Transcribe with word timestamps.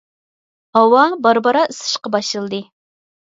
ھاۋا 0.77 1.03
بارا-بارا 1.25 1.61
ئىسسىشقا 1.73 2.13
باشلىدى. 2.17 2.63